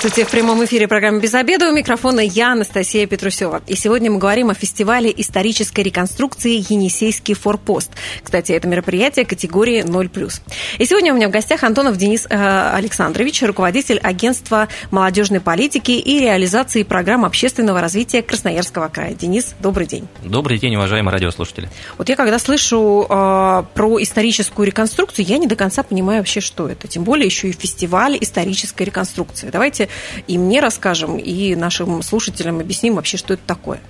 [0.00, 3.62] Здравствуйте, в прямом эфире программы «Без обеда» у микрофона я, Анастасия Петрусева.
[3.66, 7.90] И сегодня мы говорим о фестивале исторической реконструкции «Енисейский форпост».
[8.22, 10.40] Кстати, это мероприятие категории 0+.
[10.78, 16.20] И сегодня у меня в гостях Антонов Денис э, Александрович, руководитель агентства молодежной политики и
[16.20, 19.14] реализации программ общественного развития Красноярского края.
[19.14, 20.06] Денис, добрый день.
[20.22, 21.68] Добрый день, уважаемые радиослушатели.
[21.96, 26.68] Вот я когда слышу э, про историческую реконструкцию, я не до конца понимаю вообще, что
[26.68, 26.86] это.
[26.86, 29.50] Тем более еще и фестиваль исторической реконструкции.
[29.50, 29.87] Давайте
[30.26, 33.80] и мне расскажем, и нашим слушателям объясним вообще, что это такое.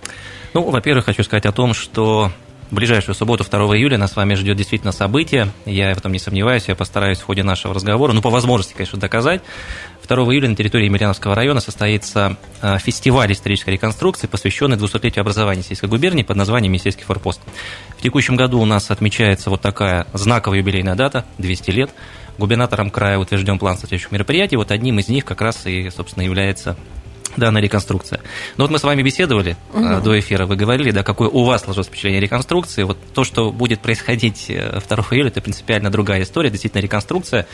[0.54, 2.32] Ну, во-первых, хочу сказать о том, что
[2.70, 5.48] в ближайшую субботу, 2 июля, нас с вами ждет действительно событие.
[5.64, 8.98] Я в этом не сомневаюсь, я постараюсь в ходе нашего разговора, ну, по возможности, конечно,
[8.98, 9.42] доказать.
[10.06, 15.88] 2 июля на территории Емельяновского района состоится э, фестиваль исторической реконструкции, посвященный 200-летию образования сельской
[15.88, 17.40] губернии под названием Есейский форпост.
[17.96, 21.90] В текущем году у нас отмечается вот такая знаковая юбилейная дата, 200 лет–
[22.38, 24.56] губернатором края утвержден план соответствующих мероприятий.
[24.56, 26.76] Вот одним из них как раз и, собственно, является
[27.38, 28.20] данная реконструкция.
[28.56, 30.00] Но вот мы с вами беседовали угу.
[30.02, 32.82] до эфира, вы говорили, да, какое у вас сложилось впечатление реконструкции.
[32.82, 37.46] Вот то, что будет происходить 2 э, июля, это принципиально другая история, действительно реконструкция.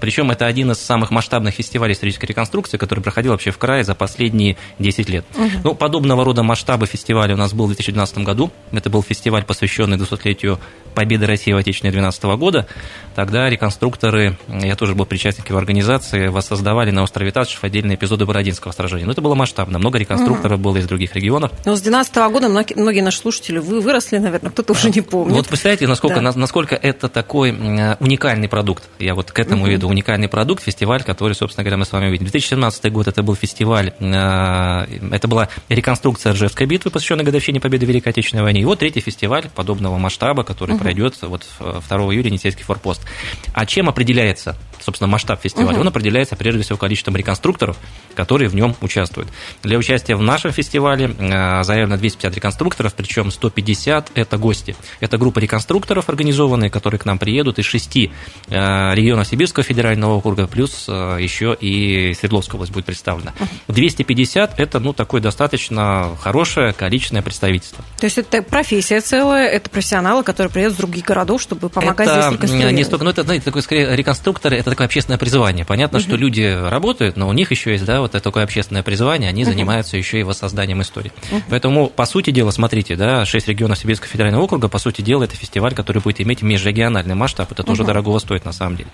[0.00, 3.94] Причем это один из самых масштабных фестивалей исторической реконструкции, который проходил вообще в крае за
[3.94, 5.24] последние 10 лет.
[5.34, 5.50] Угу.
[5.64, 8.50] Ну, подобного рода масштабы фестиваля у нас был в 2012 году.
[8.72, 10.58] Это был фестиваль, посвященный 200-летию
[10.94, 12.66] победы России в Отечественной 2012 года.
[13.14, 18.72] Тогда реконструкторы, я тоже был причастником его организации, воссоздавали на острове Татышев отдельные эпизоды Бородинского
[18.72, 19.04] сражения.
[19.04, 19.78] Но это было масштабно.
[19.78, 20.64] Много реконструкторов угу.
[20.64, 21.52] было из других регионов.
[21.64, 25.36] Но с 2012 года многие наши слушатели вы выросли, наверное, кто-то уже не помнит.
[25.36, 26.32] Вот представляете, насколько, да.
[26.34, 28.84] насколько это такой уникальный продукт.
[28.98, 29.70] Я вот к этому угу.
[29.70, 29.85] веду.
[29.86, 32.26] Уникальный продукт, фестиваль, который, собственно говоря, мы с вами увидим.
[32.26, 37.88] 2017 год это был фестиваль, э, это была реконструкция Ржевской битвы, посвященная годовщине победы в
[37.88, 38.60] Великой Отечественной войне.
[38.60, 40.82] И вот третий фестиваль подобного масштаба, который угу.
[40.82, 41.80] пройдет вот 2
[42.12, 43.02] июля Енисейский форпост.
[43.52, 45.74] А чем определяется, собственно, масштаб фестиваля?
[45.74, 45.80] Угу.
[45.80, 47.76] Он определяется прежде всего количеством реконструкторов,
[48.14, 49.28] которые в нем участвуют.
[49.62, 54.76] Для участия в нашем фестивале э, заявлено 250 реконструкторов, причем 150– это гости.
[55.00, 58.12] Это группа реконструкторов организованные, которые к нам приедут из шести
[58.48, 63.32] э, регионов Сибирского федерального округа, плюс э, еще и Свердловская область будет представлена.
[63.68, 67.84] 250– это ну, такое достаточно хорошее количественное представительство.
[67.98, 72.20] То есть это профессия целая, это профессионалы, которые приедут с других городов, чтобы помогать это
[72.20, 72.76] здесь реконструировать?
[72.76, 75.64] не столько, ну это, знаете, такое скорее реконструкторы, это такое общественное призвание.
[75.64, 76.04] Понятно, угу.
[76.04, 79.42] что люди работают, но у них еще есть, да, вот это такое общественное призвание, они
[79.42, 79.50] угу.
[79.50, 81.12] занимаются еще и воссозданием истории.
[81.32, 81.42] Угу.
[81.48, 85.34] Поэтому, по сути дела, смотрите, да, шесть регионов Сибирского федерального округа, по сути дела, это
[85.34, 87.88] фестиваль, который будет иметь межрегиональный масштаб, это тоже угу.
[87.88, 88.90] дорогого стоит на самом деле.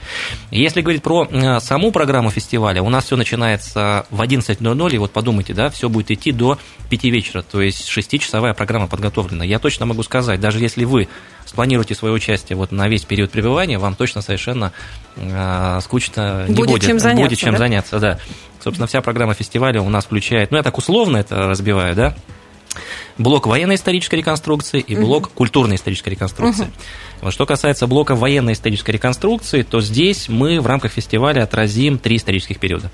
[0.53, 5.13] Если говорить про э, саму программу фестиваля, у нас все начинается в 11.00, и вот
[5.13, 6.59] подумайте, да, все будет идти до
[6.91, 9.45] 5 вечера, то есть шестичасовая программа подготовлена.
[9.45, 11.09] Я точно могу сказать, даже если вы
[11.45, 14.73] спланируете свое участие вот на весь период пребывания, вам точно совершенно
[15.79, 16.71] э, скучно не будет.
[16.71, 17.59] Будет чем заняться, Будет чем да?
[17.59, 18.19] заняться, да.
[18.63, 22.15] Собственно, вся программа фестиваля у нас включает, ну, я так условно это разбиваю, да,
[23.19, 25.33] блок военной исторической реконструкции и блок угу.
[25.35, 26.65] культурной исторической реконструкции.
[26.65, 26.73] Угу.
[27.23, 32.17] Вот что касается блока военной исторической реконструкции, то здесь мы в рамках фестиваля отразим три
[32.17, 32.91] исторических периода.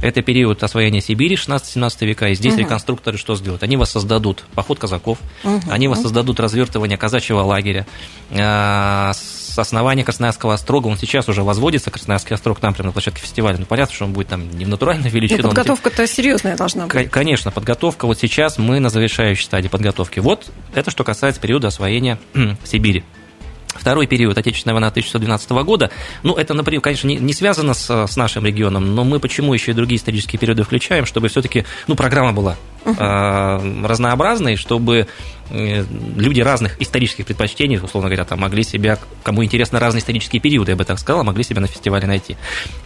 [0.00, 2.60] Это период освоения Сибири 16-17 века, и здесь угу.
[2.60, 3.62] реконструкторы что сделают?
[3.62, 5.60] Они воссоздадут поход казаков, угу.
[5.70, 7.86] они воссоздадут развертывание казачьего лагеря,
[8.30, 13.58] с основания Красноярского острога, он сейчас уже возводится, Красноярский острог там прямо на площадке фестиваля,
[13.58, 15.42] ну понятно, что он будет там не в натуральной величине.
[15.42, 17.10] Ну, подготовка-то серьезная должна быть.
[17.10, 20.20] Конечно, подготовка, вот сейчас мы на завершающей стадии подготовки.
[20.20, 22.18] Вот это что касается периода освоения
[22.64, 23.04] Сибири.
[23.68, 25.90] Второй период Отечественной войны 1912 года,
[26.22, 29.70] ну, это, например, конечно, не, не связано с, с нашим регионом, но мы почему еще
[29.70, 33.86] и другие исторические периоды включаем, чтобы все-таки, ну, программа была uh-huh.
[33.86, 35.06] разнообразной, чтобы
[35.50, 35.84] э,
[36.16, 40.76] люди разных исторических предпочтений, условно говоря, там могли себя, кому интересны разные исторические периоды, я
[40.76, 42.36] бы так сказал, могли себя на фестивале найти.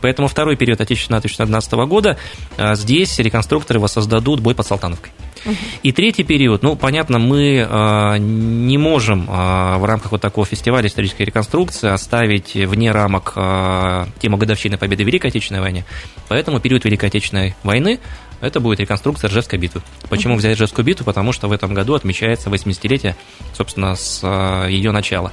[0.00, 2.18] Поэтому второй период Отечественного 1912 года
[2.56, 5.12] э, здесь реконструкторы воссоздадут бой под Салтановкой.
[5.82, 10.86] И третий период, ну, понятно, мы э, не можем э, в рамках вот такого фестиваля
[10.86, 15.84] исторической реконструкции оставить вне рамок э, тему годовщины победы в Великой Отечественной войне.
[16.28, 17.98] Поэтому период Великой Отечественной войны
[18.42, 19.80] это будет реконструкция Ржевской битвы.
[20.10, 21.04] Почему взять Ржевскую битву?
[21.04, 23.14] Потому что в этом году отмечается 80-летие,
[23.54, 24.22] собственно, с
[24.68, 25.32] ее начала.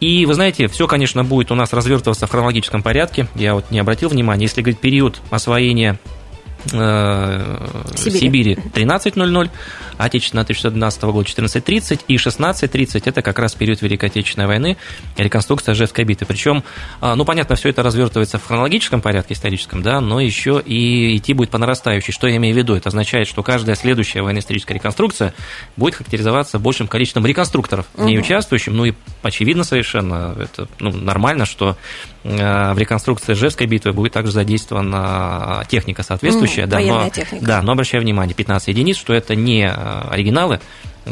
[0.00, 3.28] И, вы знаете, все, конечно, будет у нас развертываться в хронологическом порядке.
[3.34, 4.44] Я вот не обратил внимания.
[4.44, 6.19] Если говорить период освоения э,
[6.68, 8.18] Сибири.
[8.18, 9.50] Сибири 13.00,
[9.98, 14.76] Отечественная 1912 года 14.30 и 16.30 это как раз период Великой Отечественной войны,
[15.16, 16.26] реконструкция Ижевской битвы.
[16.26, 16.64] Причем,
[17.00, 21.34] а, ну, понятно, все это развертывается в хронологическом порядке историческом, да, но еще и идти
[21.34, 22.12] будет по нарастающей.
[22.12, 22.74] Что я имею в виду?
[22.74, 25.34] Это означает, что каждая следующая военно-историческая реконструкция
[25.76, 31.44] будет характеризоваться большим количеством реконструкторов, в ней участвующим, ну и очевидно совершенно, это ну, нормально,
[31.44, 31.76] что
[32.19, 36.64] э, в реконструкции Ижевской битвы будет также задействована техника соответствующая.
[36.64, 37.44] Mm, да, но, техника.
[37.44, 40.60] Да, но обращаю внимание, 15 единиц, что это не э, оригиналы,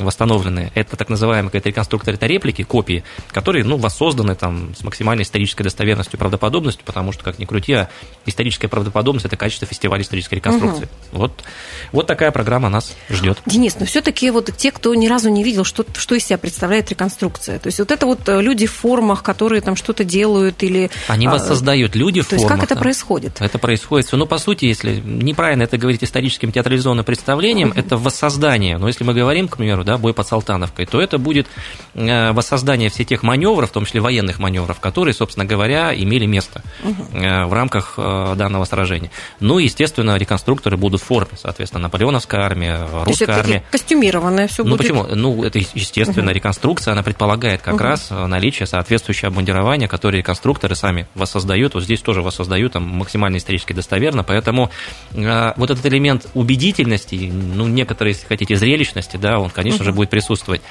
[0.04, 0.70] восстановленные.
[0.74, 5.62] Это так называемые какие-то реконструкторы, это реплики, копии, которые, ну, воссозданы там с максимальной исторической
[5.62, 7.88] достоверностью, правдоподобностью, потому что, как ни крути, а
[8.26, 10.84] историческая правдоподобность– это качество фестиваля исторической реконструкции.
[11.12, 11.18] Угу.
[11.18, 11.44] Вот,
[11.92, 13.38] вот такая программа нас ждет.
[13.46, 16.90] Денис, но все-таки вот те, кто ни разу не видел, что, что из себя представляет
[16.90, 20.90] реконструкция, то есть вот это вот э, люди в формах, которые там что-то делают или…
[21.08, 22.48] Они а, воссоздают, люди в то формах.
[22.48, 23.40] То есть как это происходит?
[23.40, 27.78] Это происходит, ну, по сути, если неправильно это говорить историческим театрализованным представлением, угу.
[27.78, 28.78] это воссоздание.
[28.78, 31.46] Но если мы говорим, к примеру, да, бой под Салтановкой, то это будет
[31.94, 36.62] э, воссоздание всех тех маневров, в том числе военных маневров, которые, собственно говоря, имели место
[36.84, 37.06] угу.
[37.12, 39.10] в рамках э, данного сражения.
[39.40, 43.64] Ну и, естественно, реконструкторы будут в форме, соответственно, наполеоновская армия, русская то есть армия.
[43.70, 44.90] Костюмированная все ну, будет.
[44.90, 45.16] Ну почему?
[45.16, 46.34] Ну, это естественно, угу.
[46.34, 47.84] реконструкция, она предполагает как угу.
[47.84, 51.72] раз наличие соответствующего обмундирования, которое реконструкторы сами воссоздают.
[51.72, 54.70] Вот здесь тоже воссоздают там максимально исторически достоверно, поэтому
[55.12, 59.84] э, вот этот элемент убедительности, ну, некоторые, если хотите, зрелищности, да, он, конечно угу.
[59.84, 60.62] же, будет будет присутствовать.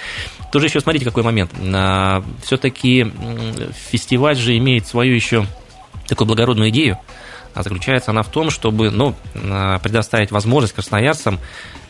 [0.51, 1.51] Тоже еще смотрите, какой момент.
[1.73, 3.11] А, Все-таки
[3.89, 5.45] фестиваль же имеет свою еще
[6.07, 6.97] такую благородную идею.
[7.53, 11.39] А заключается она в том, чтобы ну, а, предоставить возможность красноярцам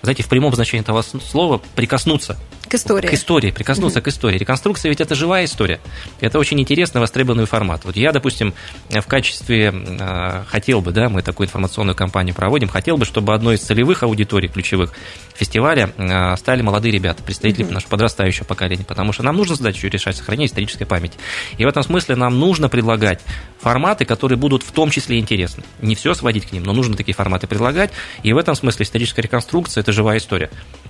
[0.01, 2.37] знаете, в прямом значении этого слова прикоснуться.
[2.69, 3.07] К истории.
[3.07, 4.03] К истории, прикоснуться mm-hmm.
[4.03, 4.37] к истории.
[4.37, 5.79] Реконструкция ведь это живая история.
[6.19, 7.85] Это очень интересный, востребованный формат.
[7.85, 8.53] Вот я, допустим,
[8.89, 13.55] в качестве, э, хотел бы, да, мы такую информационную кампанию проводим, хотел бы, чтобы одной
[13.55, 14.93] из целевых аудиторий ключевых
[15.33, 17.73] фестиваля э, стали молодые ребята, представители mm-hmm.
[17.73, 21.17] нашего подрастающего поколения, потому что нам нужно задачу решать сохранение исторической памяти.
[21.57, 23.21] И в этом смысле нам нужно предлагать
[23.59, 25.63] форматы, которые будут в том числе интересны.
[25.81, 27.91] Не все сводить к ним, но нужно такие форматы предлагать.
[28.23, 30.49] И в этом смысле историческая реконструкция это живая история.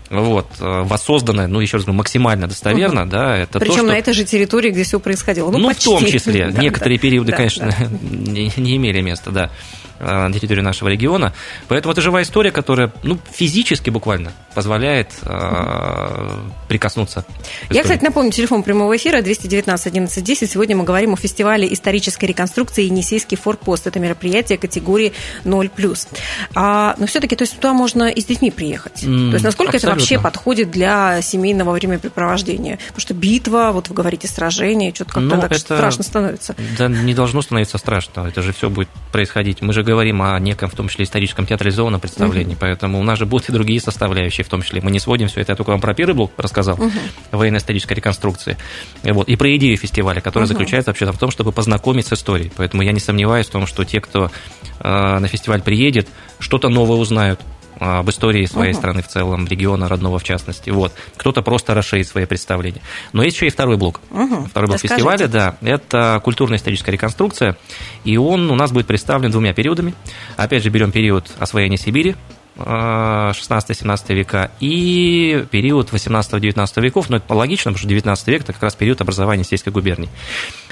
[0.10, 3.12] Вот, э, воссозданная, ну, еще раз говорю, максимально достоверно, угу.
[3.12, 3.88] да, это Причем то, что...
[3.88, 5.52] на этой же территории, где все происходило.
[5.52, 6.52] Ну, ну в том числе.
[6.58, 7.74] Некоторые периоды, конечно,
[8.12, 9.52] не, не имели места, да.
[10.00, 11.34] Э, на территории нашего региона.
[11.68, 16.30] Поэтому это живая история, которая ну, физически буквально позволяет э,
[16.68, 17.26] прикоснуться.
[17.72, 20.52] Я, кстати, напомню, телефон прямого эфира 219 11 10.
[20.52, 23.88] Сегодня мы говорим о фестивале исторической реконструкции «Енисейский форпост».
[23.88, 25.14] Это мероприятие категории
[25.46, 26.08] 0+.
[26.54, 29.04] А, но все-таки, то есть туда можно и с детьми приехать.
[29.04, 29.88] Mm, то есть насколько абсолютно.
[29.88, 32.78] это вообще подходит для семейного времяпрепровождения?
[32.78, 36.56] Потому что битва, вот вы говорите, сражение, что-то как-то ну, так это, страшно становится.
[36.78, 38.28] Да не должно становиться страшно.
[38.28, 39.62] Это же все будет происходить.
[39.62, 42.60] Мы же говорим о неком, в том числе, историческом театрализованном представлении, угу.
[42.62, 44.82] поэтому у нас же будут и другие составляющие, в том числе.
[44.82, 46.92] Мы не сводим все это, я только вам про первый блок рассказал, угу.
[47.32, 48.58] военно-исторической реконструкции,
[49.04, 50.54] вот, и про идею фестиваля, которая угу.
[50.54, 52.52] заключается вообще в том, чтобы познакомить с историей.
[52.56, 54.30] Поэтому я не сомневаюсь в том, что те, кто
[54.80, 56.08] э, на фестиваль приедет,
[56.40, 57.40] что-то новое узнают,
[57.80, 58.80] об истории своей угу.
[58.80, 60.70] страны в целом, региона родного в частности.
[60.70, 60.94] Вот.
[61.16, 62.82] Кто-то просто расширит свои представления.
[63.14, 64.02] Но есть еще и второй блок.
[64.12, 64.46] Угу.
[64.46, 64.96] Второй блок Расскажите.
[64.96, 67.58] фестиваля, да, это культурно-историческая реконструкция.
[68.04, 69.94] И он у нас будет представлен двумя периодами.
[70.36, 72.16] Опять же, берем период освоения Сибири,
[72.58, 78.54] 16-17 э, века и период 18-19 веков, но это логично, потому что 19 век– это
[78.54, 80.10] как раз период образования сельской губернии.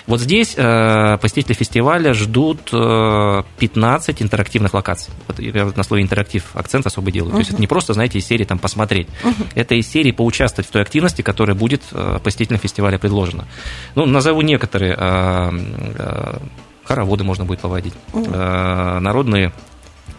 [0.08, 5.14] Вот здесь э, посетители фестиваля ждут э, 15 интерактивных локаций.
[5.28, 7.32] Вот я на слове интерактив акцент особо делаю.
[7.32, 7.36] Uh-huh.
[7.36, 9.08] То есть это не просто, знаете, из серии там посмотреть.
[9.24, 9.48] Uh-huh.
[9.56, 13.48] Это из серии поучаствовать в той активности, которая будет э, посетителям фестиваля предложена.
[13.96, 14.96] Ну, назову некоторые.
[14.96, 15.52] Э,
[15.98, 16.38] э,
[16.84, 17.94] хороводы можно будет поводить.
[18.14, 18.30] Uh-huh.
[18.32, 19.54] Э, народные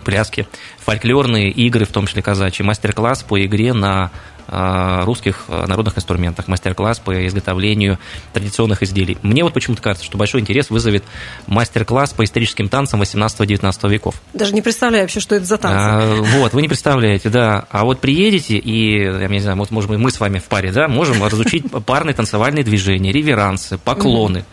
[0.06, 0.46] пляски,
[0.78, 4.12] фольклорные игры, в том числе казачьи, мастер-класс по игре на
[4.48, 7.98] а, русских а, народных инструментах, мастер-класс по изготовлению
[8.32, 9.18] традиционных изделий.
[9.22, 11.02] Мне вот почему-то кажется, что большой интерес вызовет
[11.48, 14.22] мастер-класс по историческим танцам 18-19 веков.
[14.32, 15.76] Даже не представляю вообще, что это за танцы.
[15.76, 17.66] А, вот, вы не представляете, да.
[17.70, 20.70] А вот приедете, и, я не знаю, вот, может быть, мы с вами в паре,
[20.70, 24.44] да, можем разучить парные танцевальные движения, реверансы, поклоны.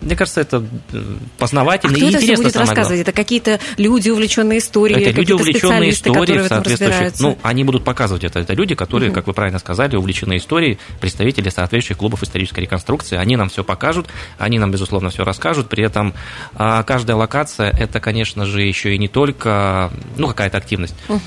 [0.00, 1.02] Мне кажется, это э,
[1.38, 2.44] познавательно а кто и это интересно.
[2.44, 3.00] будет рассказывать?
[3.00, 7.12] Это какие-то люди, увлеченные историей, это люди, увлеченные историей, соответствующие.
[7.20, 8.40] Ну, они будут показывать это.
[8.40, 9.14] Это люди, которые, угу.
[9.14, 13.16] как вы правильно сказали, увлечены историей, представители соответствующих клубов исторической реконструкции.
[13.16, 14.06] Они нам все покажут,
[14.38, 15.68] они нам, безусловно, все расскажут.
[15.68, 16.14] При этом
[16.54, 20.94] а, каждая локация– это, конечно же, еще и не только ну, какая-то активность.
[21.08, 21.20] Угу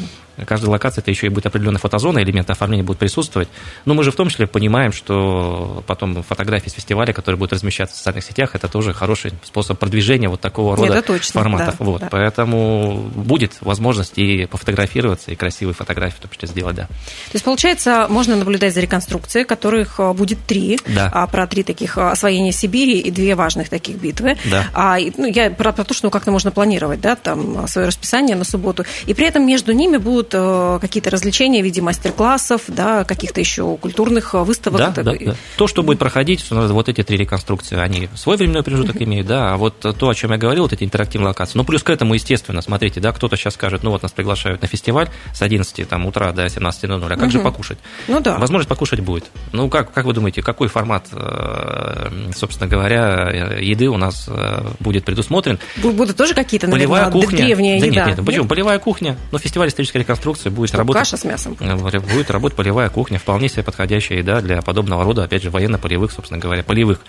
[0.46, 3.50] каждой локации это еще и будет определенная фотозона, элементы оформления будут присутствовать.
[3.86, 7.96] Но мы же в том числе понимаем, что потом фотографии с фестиваля, которые будут размещаться
[7.96, 11.76] в социальных сетях, это тоже хороший способ продвижения вот такого рода точно, форматов.
[11.80, 12.08] Да, вот, да.
[12.12, 16.86] Поэтому будет возможность и пофотографироваться, и красивые фотографии в том числе сделать, да.
[16.86, 21.10] То есть, получается, можно наблюдать за реконструкцией, которых э, будет три, да.
[21.14, 24.38] а, про три таких э, освоения Сибири и две важных таких битвы.
[24.46, 24.68] Да.
[24.74, 28.36] А, ну, я про, про то, что ну, как-то можно планировать, да, там, свое расписание
[28.36, 28.86] на субботу.
[29.06, 33.78] И при этом между ними будут э, какие-то развлечения в виде мастер-классов, да, каких-то еще
[33.78, 34.80] культурных выставок.
[34.80, 35.36] Да, да, да.
[35.58, 39.58] То, что будет проходить, вот эти три реконструкции, они свой временной промежуток имеют, да, а
[39.58, 41.58] вот то, о чем я говорил, вот эти интерактивные локации.
[41.58, 44.68] Ну, плюс к этому, естественно, смотрите, да, кто-то сейчас скажет, ну, вот нас приглашают на
[44.68, 47.32] фестиваль с 11 там, утра до 17.00, а как угу.
[47.32, 47.78] же покушать?
[48.08, 48.38] Ну, да.
[48.38, 49.26] Возможность покушать будет.
[49.52, 55.06] Ну, как, как вы думаете, какой формат, э, собственно говоря, еды у нас э, будет
[55.06, 55.60] предусмотрен?
[55.78, 57.38] Будут тоже какие-то, наверное, Полевая кухня.
[57.38, 58.06] древняя да еда?
[58.06, 58.44] Нет, нет, почему?
[58.44, 58.50] Нет?
[58.50, 59.18] Полевая кухня.
[59.32, 61.02] Но фестиваль исторической реконструкции будет Что, работать...
[61.02, 61.56] Каша с мясом?
[61.56, 66.40] Будет работать полевая кухня, вполне себе подходящая еда для подобного рода, опять же, военно-полевых, собственно
[66.40, 67.02] говоря, полевых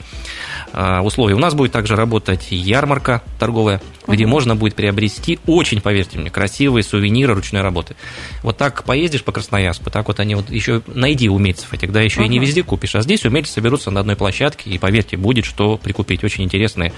[1.02, 1.35] условий.
[1.35, 6.83] У нас будет также работать ярмарка торговая, где можно будет приобрести очень, поверьте мне, красивые
[6.83, 7.97] сувениры ручной работы.
[8.43, 12.21] Вот так поездишь по Красноярску, так вот они вот еще найди умельцев этих, да, еще
[12.21, 12.26] uh-huh.
[12.26, 15.76] и не везде купишь, а здесь умельцы соберутся на одной площадке, и поверьте, будет что
[15.76, 16.23] прикупить.
[16.25, 16.93] Очень интересные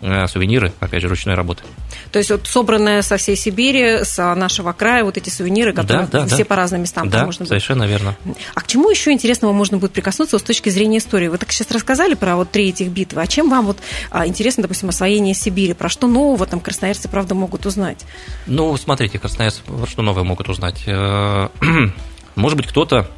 [0.00, 1.62] э, сувениры, опять же, ручной работы.
[2.12, 6.20] То есть вот собранные со всей Сибири, с нашего края, вот эти сувениры, которые да,
[6.20, 6.44] да, все да.
[6.44, 7.90] по разным местам да, можно совершенно будет.
[7.90, 8.16] верно.
[8.54, 11.28] А к чему еще интересного можно будет прикоснуться с точки зрения истории?
[11.28, 13.78] Вы так сейчас рассказали про вот три этих битвы, а чем вам вот
[14.10, 15.72] а, интересно, допустим, освоение Сибири?
[15.72, 18.04] Про что нового там красноярцы, правда, могут узнать?
[18.46, 20.82] Ну, смотрите, красноярцы что новое могут узнать?
[20.86, 21.48] Э,
[22.34, 23.10] может быть, кто-то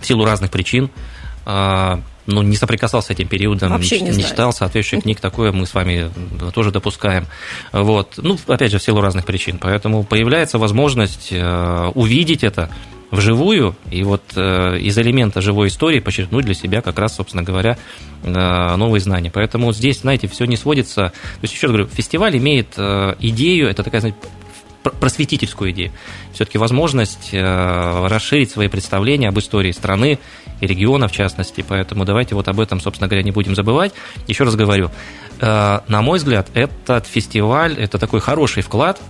[0.00, 0.90] в силу разных причин
[1.44, 5.66] а, ну, не соприкасался с этим периодом, Вообще не, не читал соответствующих книг, такое мы
[5.66, 6.10] с вами
[6.54, 7.26] тоже допускаем.
[7.72, 8.14] Вот.
[8.16, 9.58] Ну, опять же, в силу разных причин.
[9.58, 12.70] Поэтому появляется возможность э, увидеть это
[13.10, 17.76] вживую, и вот э, из элемента живой истории подчеркнуть для себя как раз, собственно говоря,
[18.22, 19.30] э, новые знания.
[19.32, 21.08] Поэтому здесь, знаете, все не сводится.
[21.10, 24.18] То есть, еще раз говорю, фестиваль имеет идею, это такая, знаете,
[24.82, 25.92] просветительскую идею.
[26.32, 30.18] Все-таки возможность э, расширить свои представления об истории страны
[30.60, 31.64] и региона, в частности.
[31.66, 33.92] Поэтому давайте вот об этом, собственно говоря, не будем забывать.
[34.26, 34.90] Еще раз говорю,
[35.40, 39.00] э, на мой взгляд, этот фестиваль– это такой хороший вклад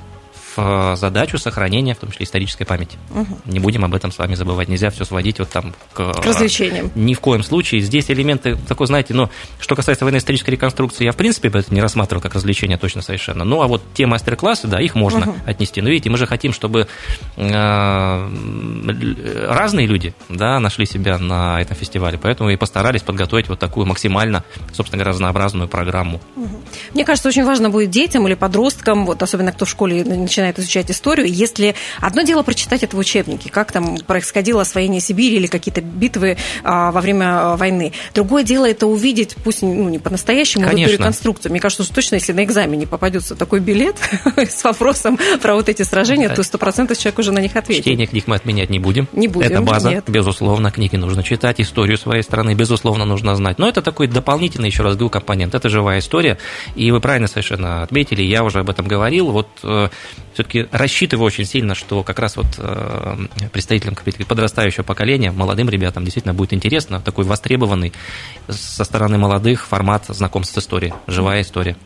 [0.57, 2.99] в задачу сохранения, в том числе исторической памяти.
[3.11, 3.39] Угу.
[3.47, 4.69] Не будем об этом с вами забывать.
[4.69, 6.91] Нельзя все сводить вот там к, к развлечениям.
[6.95, 7.81] Ни в коем случае.
[7.81, 12.23] Здесь элементы такой, знаете, но что касается военно-исторической реконструкции, я в принципе это не рассматривал
[12.23, 13.45] как развлечение точно совершенно.
[13.45, 15.37] Ну а вот те мастер-классы, да, их можно угу.
[15.47, 15.81] отнести.
[15.81, 16.89] Но видите, мы же хотим, чтобы
[17.37, 18.29] э,
[19.49, 24.45] разные люди, да, нашли себя на этом фестивале, поэтому и постарались подготовить вот такую максимально,
[24.73, 26.21] собственно говоря, разнообразную программу.
[26.37, 26.61] Угу.
[26.95, 30.59] Мне кажется, очень важно будет детям или подросткам, вот особенно кто в школе начинает начинает
[30.59, 35.47] изучать историю, если одно дело прочитать это в учебнике, как там происходило освоение Сибири или
[35.47, 37.93] какие-то битвы а, во время а, войны.
[38.15, 41.53] Другое дело это увидеть, пусть ну, не по-настоящему, но эту реконструкцию.
[41.53, 43.97] Мне кажется, что точно, если на экзамене попадется такой билет
[44.37, 47.85] с вопросом про вот эти сражения, то сто процентов человек уже на них ответит.
[47.85, 49.09] Чтение книг мы отменять не будем.
[49.13, 49.51] Не будем.
[49.51, 50.05] Это база, нет.
[50.09, 53.59] безусловно, книги нужно читать, историю своей страны, безусловно, нужно знать.
[53.59, 55.55] Но это такой дополнительный, еще раз говорю, компонент.
[55.55, 56.39] Это живая история.
[56.75, 59.31] И вы правильно совершенно отметили, я уже об этом говорил.
[59.31, 59.89] Вот э,
[60.35, 63.17] все-таки рассчитываю очень сильно, что как раз вот э,
[63.53, 63.97] представителям
[64.27, 67.93] подрастающего поколения, молодым ребятам действительно будет интересно, такой востребованный
[68.49, 71.77] со стороны молодых формат знакомства с историей, живая история.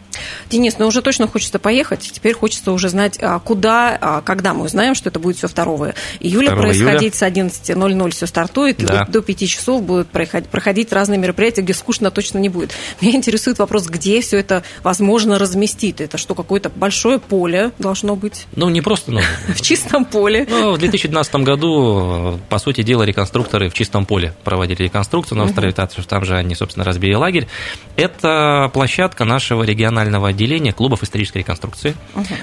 [0.51, 2.11] Денис, ну уже точно хочется поехать.
[2.13, 5.95] Теперь хочется уже знать, а, куда, а, когда мы узнаем, что это будет все 2
[6.21, 7.15] июля 2 происходить.
[7.15, 7.15] Июля.
[7.15, 8.79] С 11.00 все стартует.
[8.79, 9.07] Да.
[9.09, 12.73] И до 5 часов будут проходить, проходить разные мероприятия, где скучно точно не будет.
[13.01, 16.01] Меня интересует вопрос, где все это возможно разместить.
[16.01, 18.34] Это что, какое-то большое поле должно быть?
[18.57, 19.13] Ну, не просто...
[19.13, 20.47] Ну, в чистом поле.
[20.49, 25.73] Ну, в 2012 году, по сути дела, реконструкторы в чистом поле проводили реконструкцию на острове
[25.73, 26.07] Татышев.
[26.07, 27.47] Там же они, собственно, разбили лагерь.
[27.97, 31.95] Это площадка нашего регионального отделения клубов исторической реконструкции.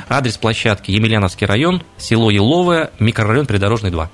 [0.09, 4.09] Адрес площадки Емельяновский район, село Еловое, микрорайон Придорожный 2.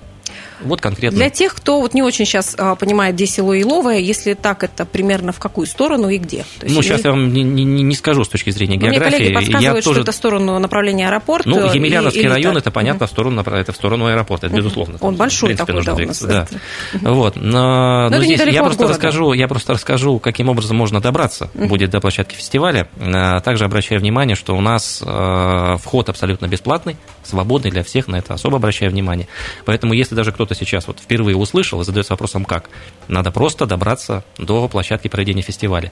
[0.61, 1.17] Вот конкретно.
[1.17, 4.85] Для тех, кто вот не очень сейчас а, понимает, где село Иловое, если так, это
[4.85, 6.45] примерно в какую сторону и где?
[6.59, 9.07] То есть, ну, сейчас я вам не, не, не скажу с точки зрения ну, географии.
[9.07, 10.01] Мне коллеги подсказывают, я что тоже...
[10.01, 11.49] это в сторону направления аэропорта.
[11.49, 13.09] Ну, Емельяновский и, район, это понятно, угу.
[13.09, 14.97] в, сторону, это в сторону аэропорта, это безусловно.
[15.01, 16.47] Он большой в принципе, такой, нужно да,
[16.93, 17.11] Да.
[17.11, 17.35] Вот.
[17.35, 21.67] Но, но, но здесь я просто, расскажу, я просто расскажу, каким образом можно добраться угу.
[21.67, 22.87] будет до площадки фестиваля.
[22.99, 28.17] А, также обращаю внимание, что у нас а, вход абсолютно бесплатный, свободный для всех, на
[28.17, 29.27] это особо обращаю внимание.
[29.65, 32.69] Поэтому, если даже кто-то сейчас вот впервые услышал и задается вопросом, как.
[33.07, 35.91] Надо просто добраться до площадки проведения фестиваля.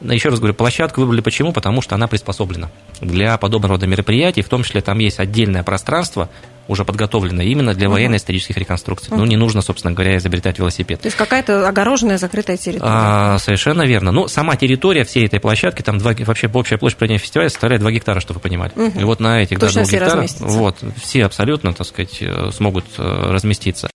[0.00, 1.52] Еще раз говорю, площадку выбрали почему?
[1.52, 2.70] Потому что она приспособлена
[3.00, 6.28] для подобного рода мероприятий, в том числе там есть отдельное пространство,
[6.68, 9.16] уже подготовленная именно для военно-исторических реконструкций.
[9.16, 11.00] Ну, не нужно, собственно говоря, изобретать велосипед.
[11.00, 12.90] То есть какая-то огороженная закрытая территория.
[12.92, 14.12] А, совершенно верно.
[14.12, 17.90] Ну, сама территория всей этой площадки, там 2, вообще общая площадь проведения фестиваля составляет 2
[17.92, 18.72] гектара, чтобы вы понимали.
[18.74, 19.00] Угу.
[19.00, 20.46] И вот на этих Точно да, 2 гектарах разместятся.
[20.46, 23.88] вот, все абсолютно, так сказать, э, смогут э, разместиться.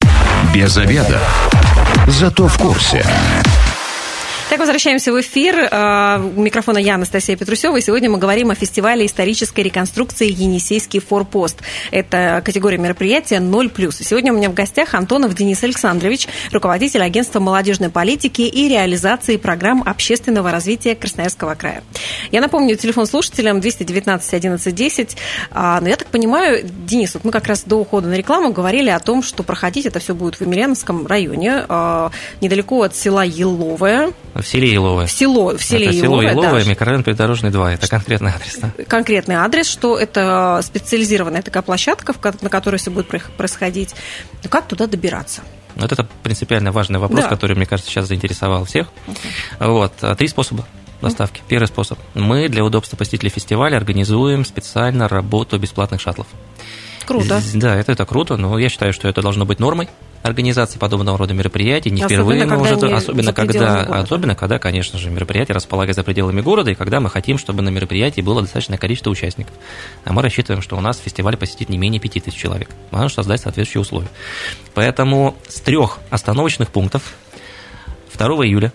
[0.54, 1.20] Без обеда.
[2.08, 3.06] Зато в курсе.
[4.52, 5.70] Так, возвращаемся в эфир.
[5.72, 11.00] А, У микрофона я, Анастасия Петрусева, и сегодня мы говорим о фестивале исторической реконструкции «Енисейский
[11.00, 11.62] форпост».
[11.90, 14.02] Это категория мероприятия 0+.
[14.02, 19.38] И сегодня у меня в гостях Антонов Денис Александрович, руководитель агентства молодежной политики и реализации
[19.38, 21.82] программ общественного развития Красноярского края.
[22.34, 25.18] Я напомню, телефон слушателям 219 11 10.
[25.52, 28.90] А, Но я так понимаю, Денис, вот мы как раз до ухода на рекламу говорили
[28.90, 34.12] о том, что проходить это все будет в Емельяновском районе, а, недалеко от села Еловое.
[34.42, 35.06] В селе Еловое.
[35.08, 36.70] В село, в селе это село Еловое, Еловое, да.
[36.70, 37.74] микрорайон Придорожный 2.
[37.74, 38.58] Это конкретный адрес.
[38.58, 38.72] Да?
[38.88, 43.96] конкретный адрес, что это специализированная такая площадка, на которой все будет происходить.
[44.44, 45.42] Но как туда добираться?
[45.76, 47.30] Вот это принципиально важный вопрос, Да.
[47.30, 48.88] который, мне кажется, сейчас заинтересовал всех.
[49.60, 49.94] Вот.
[50.02, 50.66] а, Три способа
[51.02, 51.42] доставки.
[51.48, 51.98] Первый способ.
[52.14, 56.28] Мы для удобства посетителей фестиваля организуем специально работу бесплатных шаттлов.
[57.06, 57.42] Круто.
[57.54, 59.90] Да, это, это круто, но я считаю, что это должно быть нормой
[60.24, 61.90] организации подобного рода мероприятий.
[61.90, 62.76] Не Особенно, впервые мы уже...
[62.76, 64.00] они особенно, когда, города.
[64.02, 67.70] особенно когда, конечно же, мероприятие располагается за пределами города, и когда мы хотим, чтобы на
[67.70, 69.54] мероприятии было достаточное количество участников.
[70.04, 72.70] А мы рассчитываем, что у нас фестиваль посетит не менее 5000 человек.
[72.92, 74.10] Надо создать соответствующие условия.
[74.74, 77.16] Поэтому с трех остановочных пунктов
[78.14, 78.72] 2 июля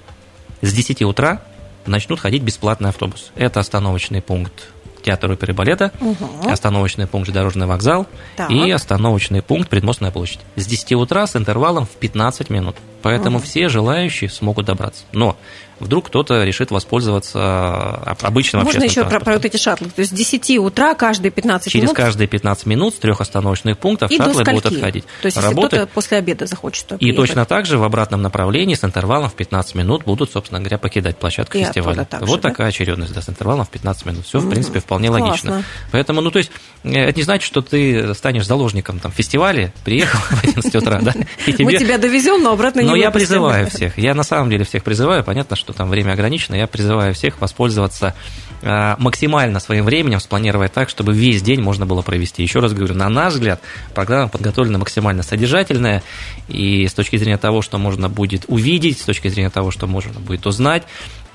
[0.62, 1.42] с 10 утра
[1.87, 3.30] начнут ходить бесплатный автобус.
[3.37, 4.71] Это остановочный пункт
[5.06, 6.50] театр оперы и балета, Мгм.
[6.50, 8.50] остановочный пункт дорожный вокзал Так.
[8.50, 10.40] и остановочный пункт Предмостная площадь.
[10.56, 12.76] С 10 утра с интервалом в 15 минут.
[13.03, 15.05] Поэтому все желающие смогут добраться.
[15.12, 15.37] Но
[15.79, 19.88] вдруг кто-то решит воспользоваться а, обычным Можно еще про, про вот эти шаттлы?
[19.91, 23.76] То есть с 10 утра каждые 15 Через минут каждые 15 минут с трех остановочных
[23.79, 25.05] пунктов и до шаттлы будут отходить.
[25.21, 27.17] То есть если Работы- кто-то после обеда захочет туда И приехать.
[27.17, 31.19] точно так же в обратном направлении с интервалом в 15 минут будут, собственно говоря, покидать
[31.19, 32.05] площадку И фестиваля.
[32.05, 32.49] также, вот да?
[32.49, 34.25] такая очередность, да, с интервалом в 15 минут.
[34.26, 35.26] Все, в принципе, вполне Классно.
[35.26, 35.65] логично.
[35.93, 36.50] Поэтому, ну, то есть,
[36.85, 41.12] э, это не значит, что ты станешь заложником там фестиваля, приехал в 11 утра, да,
[41.47, 44.85] и Мы тебя довезем, но обратно Но я призываю всех, я на самом деле всех
[44.85, 48.14] призываю, понятно, что там время ограничено, я призываю всех воспользоваться
[48.62, 52.43] э, максимально своим временем, спланировать так, чтобы весь день можно было провести.
[52.43, 53.61] Еще раз говорю, на наш взгляд,
[53.95, 56.02] программа подготовлена максимально содержательная,
[56.49, 60.19] и с точки зрения того, что можно будет увидеть, с точки зрения того, что можно
[60.21, 60.85] будет узнать,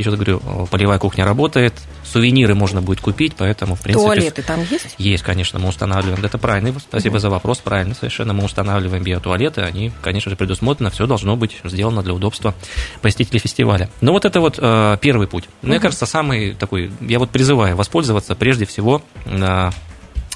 [0.02, 4.06] еще раз говорю, э, полевая кухня работает, сувениры можно будет купить, поэтому, в принципе...
[4.06, 4.96] Туалеты там есть?
[4.98, 6.24] Есть, конечно, мы устанавливаем.
[6.24, 6.74] Это правильно.
[6.80, 7.60] Спасибо за вопрос.
[7.60, 8.34] Правильно, совершенно.
[8.34, 9.62] Мы устанавливаем биотуалеты.
[9.62, 10.90] Они, конечно же, предусмотрено.
[10.90, 12.54] Все должно быть сделано для удобства
[13.02, 13.90] посетителей фестиваля.
[14.02, 15.46] Но вот это вот э, первый путь.
[15.62, 16.92] Мне кажется, самый такой...
[17.02, 19.70] Я вот призываю воспользоваться прежде всего э,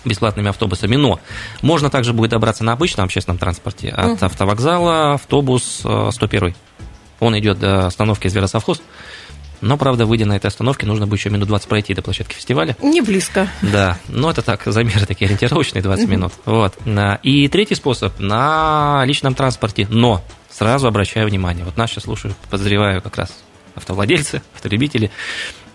[0.05, 0.95] бесплатными автобусами.
[0.95, 1.19] Но
[1.61, 3.89] можно также будет добраться на обычном общественном транспорте.
[3.89, 6.55] От автовокзала автобус э, 101.
[7.19, 8.81] Он идет до остановки Зверосовхоз.
[9.61, 12.75] Но, правда, выйдя на этой остановке, нужно будет еще минут 20 пройти до площадки фестиваля.
[12.81, 13.47] Не близко.
[13.61, 16.33] Да, ну это так, замеры такие ориентировочные, 20 минут.
[16.45, 16.73] Вот.
[16.85, 22.35] На- И третий способ на личном транспорте, но сразу обращаю внимание, вот нас сейчас слушают,
[22.49, 23.31] подозреваю как раз
[23.75, 25.11] автовладельцы, автолюбители,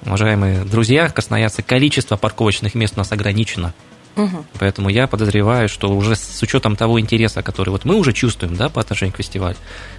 [0.07, 3.75] уважаемые друзья, красноярцы, количество парковочных мест у нас ограничено.
[4.17, 4.45] Мгм.
[4.59, 8.69] Поэтому я подозреваю, что уже с учетом того интереса, который вот мы уже чувствуем да,
[8.69, 9.57] по отношению к фестивалю,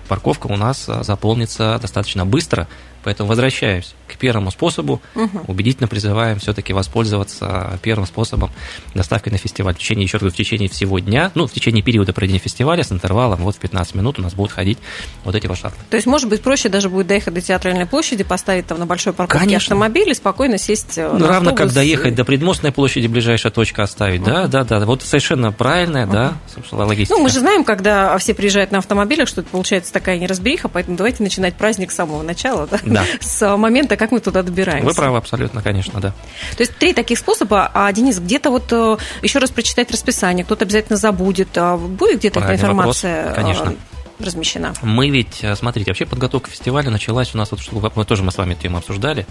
[0.09, 2.67] парковка у нас а, заполнится достаточно быстро.
[3.03, 5.01] Поэтому возвращаюсь к первому способу.
[5.47, 8.51] Убедительно призываем все-таки воспользоваться первым способом
[8.93, 9.73] доставки на фестиваль.
[9.75, 12.91] В течение, еще раз в течение всего дня, ну, в течение периода проведения фестиваля с
[12.91, 14.77] интервалом вот в 15 минут у нас будут ходить
[15.23, 15.79] вот эти вот шаттлы.
[15.89, 19.13] То есть, может быть, проще даже будет доехать до театральной площади, поставить там на большой
[19.13, 19.75] парковке Конечно.
[19.75, 21.73] автомобиль и спокойно сесть э, Ну, на равно как автобус.
[21.73, 24.23] доехать до Предмостной площади, ближайшая точка оставить.
[24.23, 24.85] Да, да, да.
[24.85, 27.17] Вот совершенно правильная, да, собственно, логистика.
[27.17, 30.97] Ну, мы же знаем, когда все приезжают на автомобилях, что это получается такая неразбериха, поэтому
[30.97, 32.79] давайте начинать праздник с самого начала, да?
[32.93, 33.05] Да.
[33.19, 34.85] С момента, как мы туда добираемся.
[34.87, 36.09] Вы правы абсолютно, конечно, да.
[36.55, 37.69] То есть три таких способа.
[37.73, 41.49] А, Денис, где-то вот э, еще раз прочитать расписание, кто-то обязательно забудет.
[41.57, 43.75] А Будет где-то эта информация вопрос, конечно.
[44.19, 44.73] э, размещена?
[44.81, 48.31] Мы ведь, э, смотрите, вообще подготовка фестиваля началась у нас, вот, что мы тоже мы
[48.31, 49.25] с вами тему обсуждали.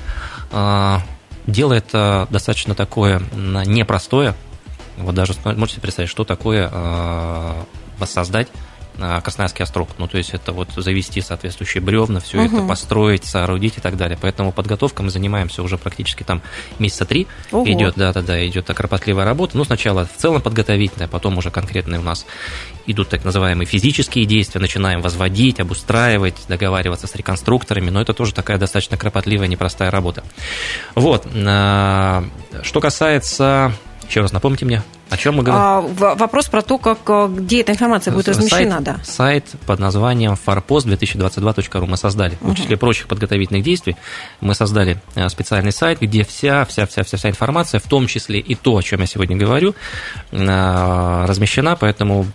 [0.52, 1.02] А,
[1.46, 4.34] Дело это достаточно такое непростое.
[4.96, 7.64] Вот даже можете представить, что такое а,
[7.98, 8.69] воссоздать а,
[9.22, 9.90] Красноярский острог.
[9.98, 14.18] Ну, то есть это вот завести соответствующие бревна, все это построить, соорудить и так далее.
[14.20, 16.42] Поэтому подготовкой мы занимаемся уже практически там
[16.78, 17.26] месяца три.
[17.52, 17.66] Ого.
[17.66, 19.56] Идет, да, да, да, идет кропотливая работа.
[19.56, 22.26] Ну, сначала в целом подготовительная, потом уже конкретные у нас
[22.86, 28.58] идут так называемые физические действия, начинаем возводить, обустраивать, договариваться с реконструкторами, но это тоже такая
[28.58, 30.22] достаточно кропотливая, непростая работа.
[30.94, 31.26] Вот.
[31.34, 32.24] а,
[32.62, 33.72] Что касается
[34.10, 35.62] Еще раз напомните мне, о чем мы говорим?
[35.62, 38.96] А, вопрос про то, как, э, где эта информация будет размещена, сайт, да.
[39.04, 42.36] Сайт под названием farpost2022.ru мы создали.
[42.40, 43.94] В числе прочих подготовительных действий
[44.40, 48.40] мы создали э, специальный сайт, где вся, вся, вся, вся, вся информация, в том числе
[48.40, 49.76] и то, о чем я сегодня говорю,
[50.32, 51.76] э, размещена.
[51.76, 52.26] Поэтому,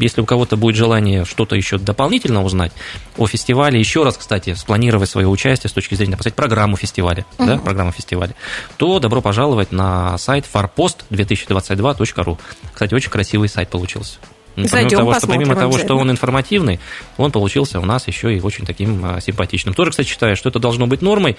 [0.00, 2.72] если у кого-то будет желание что-то еще дополнительно узнать
[3.16, 7.46] о фестивале, еще раз, кстати, спланировать свое участие с точки зрения, посмотреть программу фестиваля, угу.
[7.46, 8.34] да, программу фестиваля,
[8.76, 12.38] то добро пожаловать на сайт farpost2022.ru.
[12.72, 14.18] Кстати, очень красивый сайт получился.
[14.56, 16.78] Ну, помимо того, что, помимо того, что он информативный,
[17.16, 19.74] он получился у нас еще и очень таким а, симпатичным.
[19.74, 21.36] Тоже, кстати, считаю, что это должно быть нормой.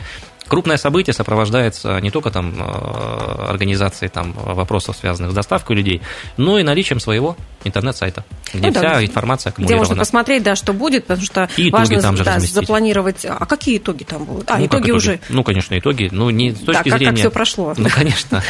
[0.47, 6.01] Крупное событие сопровождается не только там, а, организацией там, вопросов, связанных с доставкой людей,
[6.37, 9.83] но и наличием своего интернет-сайта, где ну, вся да, информация аккумулирована.
[9.83, 13.25] Где можно посмотреть, да, что будет, потому что и важно там же да, запланировать.
[13.25, 14.51] А какие итоги там будут?
[14.51, 15.19] А, ну, итоги, итоги уже.
[15.29, 16.09] Ну, конечно, итоги.
[16.11, 17.11] Ну, не с точки да, как, зрения.
[17.11, 17.73] Как все прошло.
[17.77, 18.43] Ну, конечно.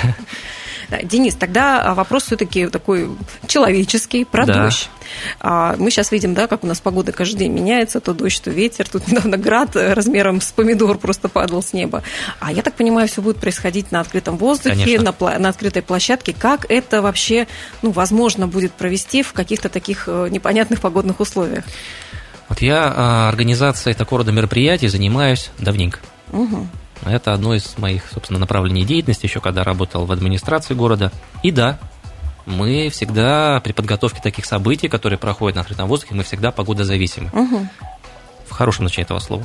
[1.04, 3.10] Денис, тогда вопрос все-таки такой
[3.48, 4.64] человеческий, про да.
[4.66, 4.90] дождь.
[5.40, 8.50] А, мы сейчас видим, да, как у нас погода каждый день меняется, то дождь, то
[8.52, 8.88] ветер.
[8.90, 12.04] Тут недавно град размером с помидор просто падал с неба.
[12.40, 16.34] А я так понимаю, все будет происходить на открытом воздухе, на, на открытой площадке.
[16.38, 17.48] Как это вообще
[17.82, 21.64] ну, возможно будет провести в каких-то таких э, непонятных погодных условиях?
[22.50, 26.00] Вот я а, организацией такого рода мероприятий занимаюсь давненько.
[26.32, 26.68] Угу.
[27.06, 31.12] Это одно из моих, собственно, направлений деятельности, еще когда работал в администрации города.
[31.44, 31.80] И да,
[32.46, 37.30] мы всегда при подготовке таких событий, которые проходят на открытом воздухе, мы всегда погодозависимы.
[37.34, 37.68] Угу
[38.48, 39.44] в хорошем значении этого слова.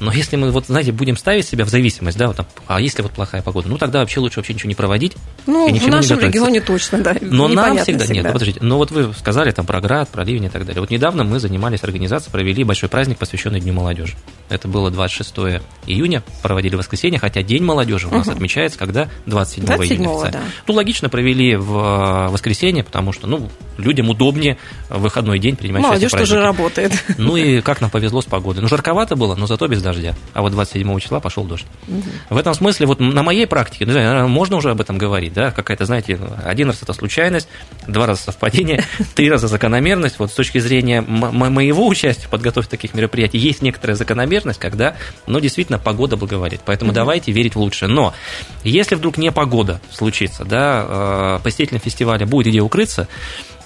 [0.00, 3.12] Но если мы, вот, знаете, будем ставить себя в зависимость, да, вот, а если вот
[3.12, 5.16] плохая погода, ну тогда вообще лучше вообще ничего не проводить.
[5.46, 7.16] Ну, и в нашем регионе точно, да.
[7.20, 10.24] Но нам всегда, всегда, нет, ну, подождите, но вот вы сказали там про град, про
[10.24, 10.80] ливень и так далее.
[10.80, 14.14] Вот недавно мы занимались организацией, провели большой праздник, посвященный Дню молодежи.
[14.48, 18.36] Это было 26 июня, проводили воскресенье, хотя День молодежи у нас угу.
[18.36, 20.30] отмечается, когда 27, 27 июня.
[20.30, 20.40] Да.
[20.66, 25.82] Ну, логично провели в э, воскресенье, потому что, ну, людям удобнее в выходной день принимать
[25.82, 26.34] Молодежь участие в празднике.
[26.34, 27.04] тоже работает.
[27.18, 28.62] Ну и как нам повезло с погодой.
[28.62, 30.14] Ну, жарковато было, но зато без дождя.
[30.34, 31.64] А вот 27 числа пошел дождь.
[31.88, 32.02] Угу.
[32.30, 35.86] В этом смысле, вот на моей практике, знаю, можно уже об этом говорить, да, какая-то,
[35.86, 37.48] знаете, один раз это случайность,
[37.86, 40.18] два раза совпадение, три раза закономерность.
[40.18, 44.96] Вот с точки зрения моего участия в подготовке таких мероприятий есть некоторая закономерность, когда,
[45.26, 46.60] ну, действительно, погода благоволит.
[46.66, 46.96] Поэтому угу.
[46.96, 47.88] давайте верить в лучшее.
[47.88, 48.12] Но
[48.64, 53.08] если вдруг не погода случится, да, э, посетителям фестиваля будет где укрыться,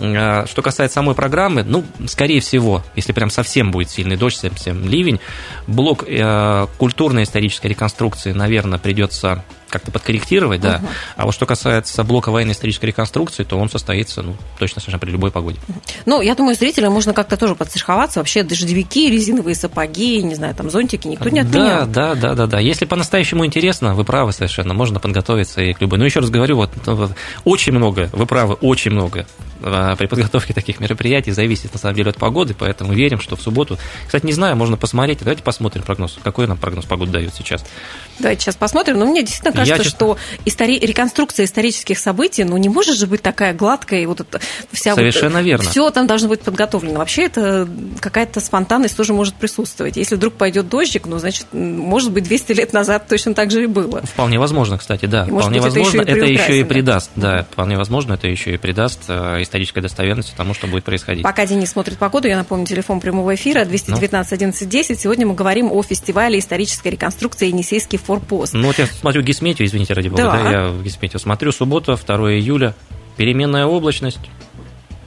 [0.00, 5.20] что касается самой программы, ну, скорее всего, если прям совсем будет сильный дождь, совсем ливень,
[5.66, 10.76] блок э, культурно-исторической реконструкции, наверное, придется как-то подкорректировать, да.
[10.76, 10.86] Угу.
[11.16, 15.30] А вот что касается блока военно-исторической реконструкции, то он состоится, ну, точно совершенно при любой
[15.30, 15.58] погоде.
[16.06, 18.20] Ну, я думаю, зрителям можно как-то тоже подстраховаться.
[18.20, 21.86] Вообще дождевики, резиновые сапоги, не знаю, там зонтики никто не отменял.
[21.86, 22.58] Да, да, да, да, да.
[22.58, 25.98] Если по-настоящему интересно, вы правы совершенно, можно подготовиться и к любой.
[25.98, 27.12] Но еще раз говорю, вот, вот
[27.44, 29.26] очень много, вы правы, очень много
[29.62, 33.42] а, при подготовке таких мероприятий зависит на самом деле от погоды, поэтому верим, что в
[33.42, 33.78] субботу.
[34.06, 35.18] Кстати, не знаю, можно посмотреть.
[35.20, 36.18] Давайте посмотрим прогноз.
[36.22, 37.64] Какой нам прогноз погоды дают сейчас?
[38.18, 38.98] Давайте сейчас посмотрим.
[38.98, 40.78] Но мне действительно кажется, я, что истори...
[40.78, 44.40] реконструкция исторических событий, ну, не может же быть такая гладкая, и вот эта
[44.72, 45.70] вся Совершенно вот, верно.
[45.70, 46.98] Все там должно быть подготовлено.
[46.98, 47.68] Вообще это
[48.00, 49.96] какая-то спонтанность тоже может присутствовать.
[49.96, 53.66] Если вдруг пойдет дождик, ну, значит, может быть, 200 лет назад точно так же и
[53.66, 54.02] было.
[54.02, 55.24] Вполне возможно, кстати, да.
[55.24, 58.28] И, вполне быть, возможно, это еще и, это еще и придаст, да, вполне возможно, это
[58.28, 61.22] еще и придаст э, исторической достоверности тому, что будет происходить.
[61.22, 65.00] Пока Денис смотрит погоду, я напомню, телефон прямого эфира 219 11 10.
[65.00, 68.54] Сегодня мы говорим о фестивале исторической реконструкции «Енисейский форпост».
[68.54, 70.50] Ну, вот я смотрю Гисметию, извините, ради бога, да, да.
[70.50, 72.74] я в Гисметию смотрю, суббота, 2 июля,
[73.16, 74.20] переменная облачность,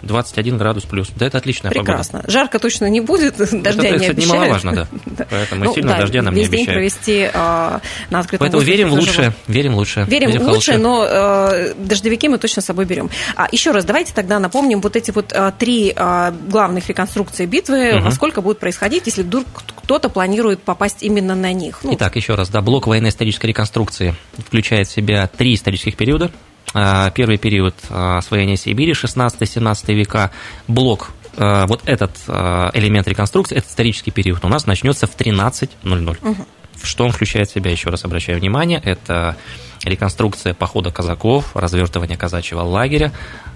[0.04, 1.10] 21 градус плюс.
[1.16, 2.20] Да, это отличная Прекрасно.
[2.20, 2.32] погода.
[2.32, 4.88] Жарко точно не будет, дождя это, не кстати, немаловажно, да.
[5.06, 5.28] да.
[5.30, 8.94] Поэтому ну, сильно да, дождя нам не день провести а, на открытом Поэтому верим в
[8.94, 10.06] лучшее, верим в лучшее.
[10.06, 13.10] Верим, верим в лучшее, но а, дождевики мы точно с собой берем.
[13.36, 17.96] А, еще раз, давайте тогда напомним вот эти вот а, три а, главных реконструкции битвы,
[17.96, 18.06] угу.
[18.06, 21.80] во сколько будет происходить, если вдруг кто-то планирует попасть именно на них.
[21.84, 26.32] Ну, Итак, еще раз, да, блок военно-исторической реконструкции включает в себя три исторических периода–
[26.74, 30.32] первый период а, освоения Сибири, 16-17 века,
[30.68, 36.18] блок а, вот этот элемент реконструкции, этот исторический период у нас начнется в 13.00.
[36.22, 36.46] Угу.
[36.82, 39.38] Что он включает в себя, еще раз обращаю внимание, это
[39.84, 43.12] реконструкция похода казаков, развертывание казачьего лагеря,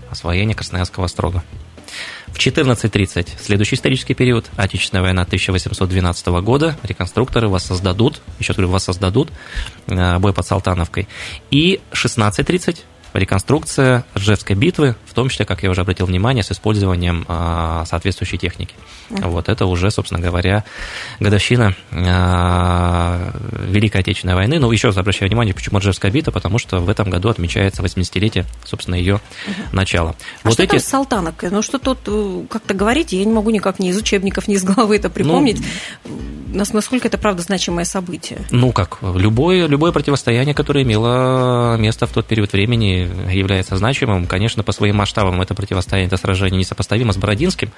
[0.10, 1.44] освоение Красноярского острога.
[2.28, 9.32] В 14.30 следующий исторический период, Отечественная война 1812 года, реконструкторы воссоздадут, еще раз говорю, воссоздадут
[9.88, 11.08] бой под Салтановкой.
[11.50, 12.80] И 16.30
[13.18, 18.76] реконструкция Ржевской битвы, том числе, как я уже обратил внимание, с использованием а, соответствующей техники.
[19.10, 19.30] Uh-huh.
[19.30, 20.64] Вот это уже, собственно говоря,
[21.20, 23.32] годовщина а,
[23.68, 24.60] Великой Отечественной войны.
[24.60, 28.46] Ну, еще раз обращаю внимание, почему Ржевская битва, потому что в этом году отмечается 80-летие,
[28.64, 29.54] собственно, ее uh-huh.
[29.72, 30.12] начала.
[30.44, 30.72] А вот что эти...
[30.72, 31.44] там с Салтанок?
[31.50, 34.64] Ну, что тут э, как-то говорите, я не могу никак ни из учебников, ни из
[34.64, 35.58] головы это припомнить.
[36.06, 38.42] Ну, насколько это, правда, значимое событие?
[38.52, 44.28] Ну, как, любое, любое противостояние, которое имело место в тот период времени, является значимым.
[44.28, 45.07] Конечно, по своим масштабам
[45.42, 47.72] это противостояние, это сражение несопоставимо с Бородинским,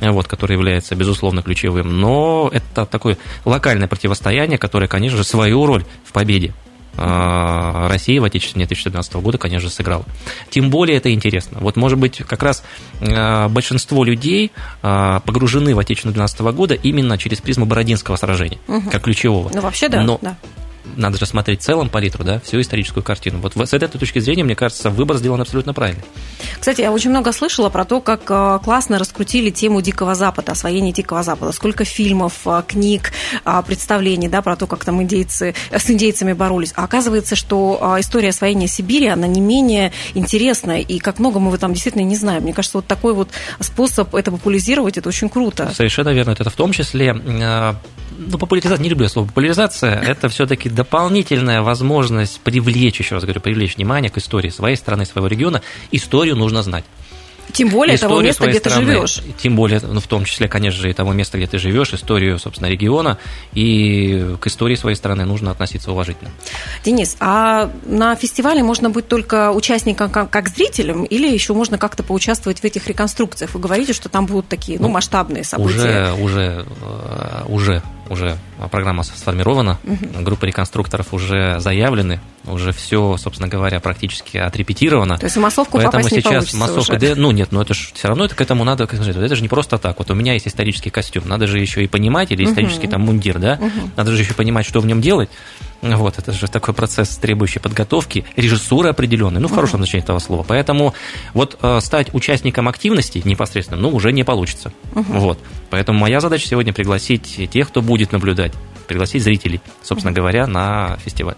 [0.00, 2.00] вот, который является, безусловно, ключевым.
[2.00, 6.54] Но это такое локальное противостояние, которое, конечно же, свою роль в победе
[6.98, 10.04] а, России в Отечественной 2012 года, конечно же, сыграл.
[10.50, 11.58] Тем более это интересно.
[11.60, 12.64] Вот, может быть, как раз
[13.00, 18.90] а, большинство людей погружены в Отечественную 2012 года именно через призму Бородинского сражения, угу.
[18.90, 19.50] как ключевого.
[19.52, 20.02] Ну, вообще, да.
[20.02, 20.36] Но да
[20.96, 23.40] надо же смотреть в целом палитру, да, всю историческую картину.
[23.40, 26.02] Вот с этой точки зрения, мне кажется, выбор сделан абсолютно правильно.
[26.58, 30.92] Кстати, я очень много слышала про то, как э, классно раскрутили тему Дикого Запада, освоение
[30.92, 31.52] Дикого Запада.
[31.52, 33.12] Сколько фильмов, э, книг,
[33.44, 36.72] э, представлений, да, про то, как там индейцы с индейцами боролись.
[36.76, 41.72] А оказывается, что история освоения Сибири, она не менее интересная, и как много мы этом
[41.72, 42.44] действительно не знаем.
[42.44, 45.72] Мне кажется, вот такой вот способ это популяризировать, это очень круто.
[45.74, 46.30] Совершенно верно.
[46.30, 47.14] Это в том числе
[48.18, 53.76] ну, популяризация, не люблю слово популяризация, это все-таки дополнительная возможность привлечь, еще раз говорю, привлечь
[53.76, 55.62] внимание к истории своей страны, своего региона.
[55.90, 56.84] Историю нужно знать.
[57.52, 59.22] Тем более того места, где страны, ты живешь.
[59.38, 62.38] Тем более, ну, в том числе, конечно же, и того места, где ты живешь, историю,
[62.38, 63.18] собственно, региона.
[63.54, 66.30] И к истории своей страны нужно относиться уважительно.
[66.84, 72.02] Денис, а на фестивале можно быть только участником как, как зрителем, или еще можно как-то
[72.02, 73.54] поучаствовать в этих реконструкциях?
[73.54, 76.12] Вы говорите, что там будут такие ну, ну масштабные события.
[76.12, 78.38] Уже, уже, э, уже уже
[78.70, 80.22] программа сформирована, угу.
[80.22, 85.18] группа реконструкторов уже заявлены, уже все, собственно говоря, практически отрепетировано.
[85.18, 87.14] То есть в массовку Поэтому попасть сейчас не массовка, уже.
[87.14, 89.78] ну нет, но это же все равно это к этому надо, это же не просто
[89.78, 89.98] так.
[89.98, 92.92] Вот у меня есть исторический костюм, надо же еще и понимать, или исторический угу.
[92.92, 93.90] там мундир, да, угу.
[93.96, 95.28] надо же еще понимать, что в нем делать.
[95.82, 100.44] Вот, это же такой процесс, требующий подготовки, режиссуры определенной, ну, в хорошем значении этого слова.
[100.46, 100.94] Поэтому
[101.34, 104.72] вот э, стать участником активности непосредственно, ну, уже не получится.
[104.94, 105.04] Угу.
[105.18, 105.38] Вот.
[105.70, 108.52] Поэтому моя задача сегодня пригласить тех, кто будет наблюдать,
[108.88, 111.36] пригласить зрителей, собственно говоря, на фестиваль.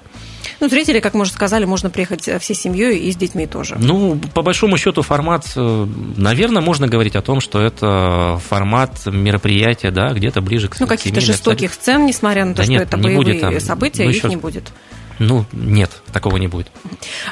[0.61, 3.77] Ну, зрители, как мы уже сказали, можно приехать э, всей семьей и с детьми тоже.
[3.79, 9.91] Ну, по большому счету, формат, э, наверное, можно говорить о том, что это формат мероприятия,
[9.91, 12.97] да, где-то ближе к Ну, каких-то жестоких сцен, несмотря на то, да что нет, это
[12.97, 14.73] боевые будет, там, события, ну, их не будет.
[15.19, 16.69] Ну, нет, такого не будет.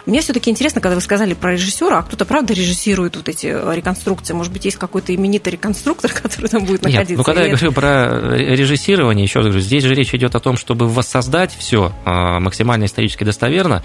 [0.07, 3.75] Мне все-таки интересно, когда вы сказали про режиссера, а кто-то правда режиссирует вот эти э,
[3.75, 4.35] реконструкции?
[4.35, 7.13] Может быть, есть какой-то именитый реконструктор, который там будет находиться?
[7.13, 10.41] Нет, ну, когда я говорю про режиссирование, еще раз говорю, здесь же речь идет о
[10.41, 13.83] том, чтобы воссоздать все а, максимально исторически достоверно.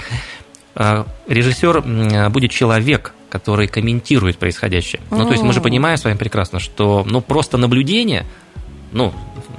[0.75, 5.01] А, Режиссер будет человек, который комментирует происходящее.
[5.09, 8.25] Ну, то есть мы же понимаем с вами прекрасно, что ну, просто наблюдение,
[8.91, 9.13] ну,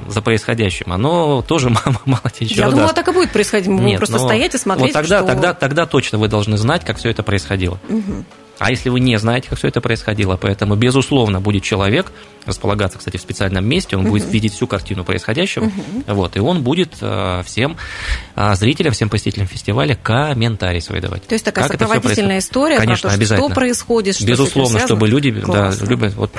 [0.09, 2.97] за происходящим, оно тоже мало, мало тебе Я думала, даст.
[2.97, 3.69] так и будет происходить.
[3.69, 5.27] Мы Нет, просто стоять и смотреть, вот тогда, что...
[5.27, 7.79] тогда, тогда точно вы должны знать, как все это происходило.
[7.89, 8.25] Угу.
[8.63, 12.13] А если вы не знаете, как все это происходило, поэтому, безусловно, будет человек,
[12.47, 14.11] располагаться, кстати, в специальном месте, он uh-huh.
[14.11, 16.15] будет видеть всю картину происходящего, uh-huh.
[16.15, 17.77] вот, и он будет э, всем
[18.35, 21.27] э, зрителям, всем посетителям фестиваля комментарии свои давать.
[21.27, 23.49] То есть такая как сопроводительная история Конечно, про то, обязательно.
[23.49, 26.33] что происходит, что Безусловно, чтобы люди да, любят вот,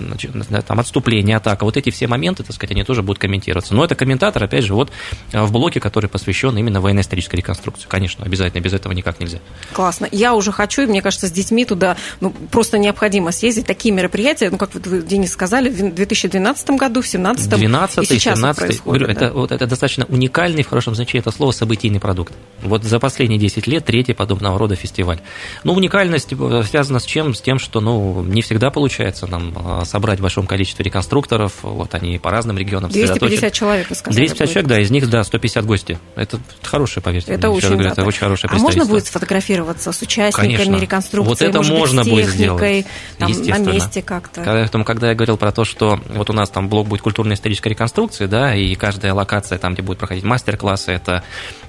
[0.68, 3.74] там, отступление, атака, вот эти все моменты, так сказать, они тоже будут комментироваться.
[3.74, 4.92] Но это комментатор, опять же, вот
[5.32, 7.88] в блоке, который посвящен именно военно-исторической реконструкции.
[7.88, 9.40] Конечно, обязательно, без этого никак нельзя.
[9.72, 10.08] Классно.
[10.12, 13.66] Я уже хочу, и мне кажется, с детьми туда ну, просто необходимо съездить.
[13.66, 18.40] Такие мероприятия, ну, как вы, Денис, сказали, в 2012 году, в 2017 12 и сейчас
[18.40, 19.12] 17 говорю, да?
[19.12, 22.34] это, вот, это достаточно уникальный, в хорошем значении этого слова, событийный продукт.
[22.62, 25.20] Вот за последние 10 лет третий подобного рода фестиваль.
[25.64, 27.34] Ну, уникальность э, связана с чем?
[27.34, 31.54] С тем, что ну, не всегда получается нам э, собрать в большом количестве реконструкторов.
[31.62, 34.26] Вот они по разным регионам 250 человек, вы сказали.
[34.26, 35.98] 250 человек, да, из них, да, 150 гостей.
[36.16, 37.34] Это хорошее, поверьте.
[37.34, 40.82] Это очень, говорю, это очень хорошее А можно будет сфотографироваться с участниками Конечно.
[40.82, 41.30] реконструкции?
[41.30, 42.86] Вот это можно быть, будет сделать.
[43.18, 44.44] Там, на месте как-то.
[44.44, 48.26] Поэтому, когда я говорил про то, что вот у нас там блок будет культурно-исторической реконструкции,
[48.26, 51.24] да, и каждая локация, там, где будет проходить мастер-классы, это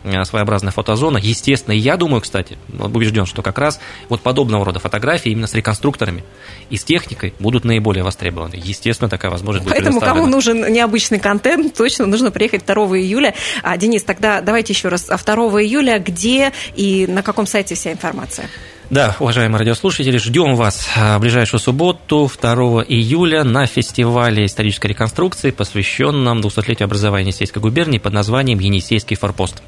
[0.04, 1.18] э, своеобразная фотозона.
[1.18, 5.54] Естественно, и я думаю, кстати, убежден, что как раз вот подобного рода фотографии именно с
[5.54, 6.24] реконструкторами
[6.70, 8.54] и с техникой будут наиболее востребованы.
[8.56, 13.34] Естественно, такая возможность будет Поэтому кому нужен необычный контент, точно нужно приехать 2 июля.
[13.62, 15.04] А, Денис, тогда давайте еще раз.
[15.04, 18.48] 2 а июля где и на каком сайте вся информация?
[18.90, 25.50] Да, уважаемые радиослушатели, ждем вас а, в ближайшую субботу, 2 июля, на фестивале исторической реконструкции,
[25.52, 29.62] посвященном 200-летию образования Енисейской губернии под названием «Енисейский форпост».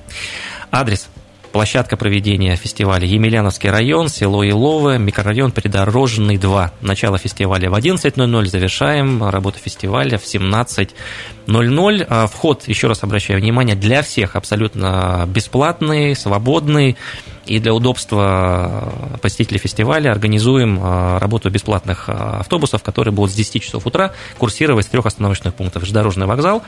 [0.70, 1.09] Адрес
[1.57, 6.72] Площадка проведения фестиваля Емельяновский район, село Илово, микрорайон Придорожный 2.
[6.83, 12.07] Начало фестиваля в 11.00, завершаем работу фестиваля в 17.00.
[12.11, 16.98] А вход, еще раз обращаю внимание, для всех абсолютно бесплатный, свободный.
[17.46, 23.62] И для удобства посетителей фестиваля организуем а, работу бесплатных а, автобусов, которые будут с 10
[23.62, 25.82] часов утра курсировать с трех остановочных пунктов.
[25.82, 26.62] Железнодорожный вокзал,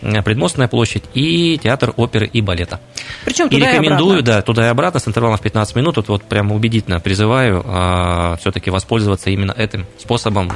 [0.00, 2.80] Предмостная площадь и театр оперы и балета.
[3.24, 5.96] Причем туда и рекомендую, и да, туда и обратно с интервалом в 15 минут.
[5.96, 7.62] Вот, вот прямо убедительно призываю
[8.40, 10.50] все-таки воспользоваться именно этим способом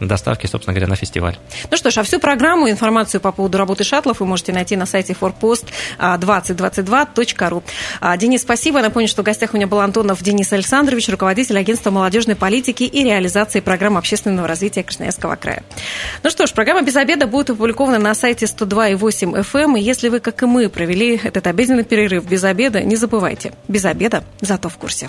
[0.00, 1.36] доставки, собственно говоря, на фестиваль.
[1.70, 4.86] Ну что ж, а всю программу, информацию по поводу работы шаттлов вы можете найти на
[4.86, 7.62] сайте forpost2022.ru.
[8.00, 8.80] А, Денис, спасибо.
[8.80, 13.04] Напомню, что в гостях у меня был Антонов Денис Александрович, руководитель агентства молодежной политики и
[13.04, 15.62] реализации программы общественного развития Красноярского края.
[16.22, 19.64] Ну что ж, программа «Без обеда» будет опубликована на сайте 102.8 FM.
[19.64, 19.76] Эм.
[19.76, 23.52] И если вы, как и мы, провели этот обеденный перерыв без обеда, не забывайте.
[23.68, 25.08] Без обеда, зато в курсе.